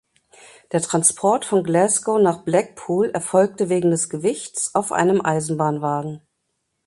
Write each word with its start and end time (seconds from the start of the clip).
Der 0.71 0.81
Transport 0.81 1.45
von 1.45 1.63
Glasgow 1.63 2.19
nach 2.19 2.41
Blackpool 2.41 3.11
erfolgte 3.11 3.69
wegen 3.69 3.91
des 3.91 4.09
Gewichts 4.09 4.73
auf 4.73 4.91
einem 4.91 5.23
Eisenbahnwagen. 5.23 6.21